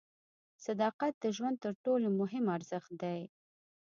[0.65, 3.21] صداقت د ژوند تر ټولو مهم ارزښت دی.